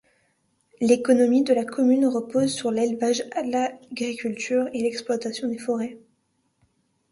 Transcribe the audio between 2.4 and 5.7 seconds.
sur l'élevage, l'agriculture et l'exploitation des